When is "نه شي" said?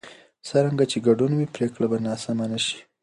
2.51-2.79